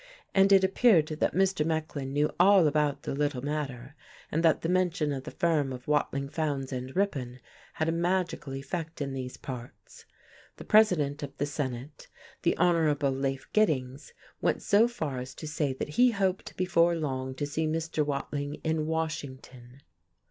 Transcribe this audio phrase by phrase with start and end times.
[0.33, 1.63] And it appeared that Mr.
[1.63, 3.93] Mecklin knew all about the "little matter,"
[4.31, 7.39] and that the mention of the firm of Watling, Fowndes and Ripon
[7.73, 10.05] had a magical effect in these parts.
[10.57, 12.07] The President of the Senate,
[12.41, 12.95] the Hon.
[12.99, 14.11] Lafe Giddings,
[14.41, 18.03] went so far as to say that he hoped before long to see Mr.
[18.03, 19.83] Watling in Washington.